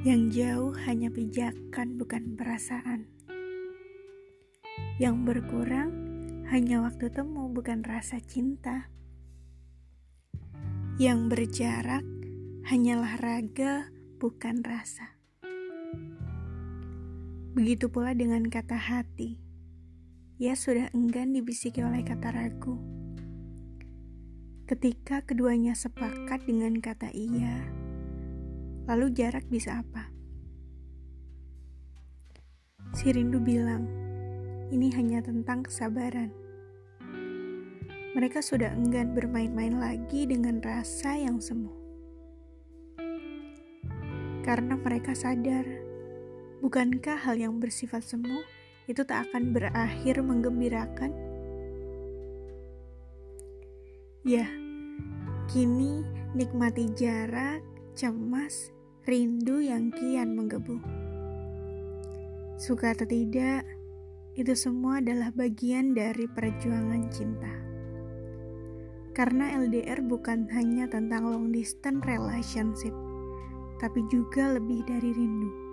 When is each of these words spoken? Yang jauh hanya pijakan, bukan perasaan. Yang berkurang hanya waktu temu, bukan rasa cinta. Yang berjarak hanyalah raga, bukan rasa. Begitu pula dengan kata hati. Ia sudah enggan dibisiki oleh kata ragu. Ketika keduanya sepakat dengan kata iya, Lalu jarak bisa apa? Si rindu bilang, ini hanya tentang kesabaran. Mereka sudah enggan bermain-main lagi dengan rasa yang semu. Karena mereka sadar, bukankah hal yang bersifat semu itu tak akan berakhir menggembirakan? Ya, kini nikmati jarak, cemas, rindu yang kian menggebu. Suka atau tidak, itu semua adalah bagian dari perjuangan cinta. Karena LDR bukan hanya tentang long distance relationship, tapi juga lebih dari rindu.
Yang 0.00 0.22
jauh 0.32 0.72
hanya 0.88 1.12
pijakan, 1.12 2.00
bukan 2.00 2.32
perasaan. 2.32 3.04
Yang 4.96 5.16
berkurang 5.28 5.92
hanya 6.48 6.80
waktu 6.80 7.12
temu, 7.12 7.52
bukan 7.52 7.84
rasa 7.84 8.16
cinta. 8.24 8.88
Yang 10.96 11.20
berjarak 11.28 12.00
hanyalah 12.72 13.20
raga, 13.20 13.92
bukan 14.16 14.64
rasa. 14.64 15.20
Begitu 17.52 17.92
pula 17.92 18.16
dengan 18.16 18.48
kata 18.48 18.80
hati. 18.80 19.36
Ia 20.40 20.56
sudah 20.56 20.88
enggan 20.96 21.36
dibisiki 21.36 21.84
oleh 21.84 22.00
kata 22.00 22.32
ragu. 22.32 22.80
Ketika 24.64 25.28
keduanya 25.28 25.76
sepakat 25.76 26.48
dengan 26.48 26.80
kata 26.80 27.12
iya, 27.12 27.79
Lalu 28.88 29.06
jarak 29.12 29.44
bisa 29.50 29.82
apa? 29.82 30.08
Si 32.96 33.12
rindu 33.12 33.38
bilang, 33.38 33.86
ini 34.70 34.90
hanya 34.94 35.22
tentang 35.22 35.66
kesabaran. 35.66 36.30
Mereka 38.10 38.42
sudah 38.42 38.74
enggan 38.74 39.14
bermain-main 39.14 39.78
lagi 39.78 40.26
dengan 40.26 40.58
rasa 40.58 41.14
yang 41.14 41.38
semu. 41.38 41.70
Karena 44.42 44.74
mereka 44.74 45.14
sadar, 45.14 45.62
bukankah 46.58 47.14
hal 47.14 47.38
yang 47.38 47.62
bersifat 47.62 48.02
semu 48.02 48.42
itu 48.90 49.06
tak 49.06 49.30
akan 49.30 49.54
berakhir 49.54 50.18
menggembirakan? 50.26 51.14
Ya, 54.26 54.50
kini 55.46 56.02
nikmati 56.34 56.90
jarak, 56.98 57.62
cemas, 58.00 58.72
rindu 59.04 59.60
yang 59.60 59.92
kian 59.92 60.32
menggebu. 60.32 60.80
Suka 62.56 62.96
atau 62.96 63.04
tidak, 63.04 63.68
itu 64.40 64.56
semua 64.56 65.04
adalah 65.04 65.28
bagian 65.36 65.92
dari 65.92 66.24
perjuangan 66.24 67.12
cinta. 67.12 67.52
Karena 69.12 69.52
LDR 69.52 70.00
bukan 70.00 70.48
hanya 70.48 70.88
tentang 70.88 71.28
long 71.28 71.52
distance 71.52 72.00
relationship, 72.08 72.96
tapi 73.84 74.00
juga 74.08 74.56
lebih 74.56 74.80
dari 74.88 75.12
rindu. 75.12 75.69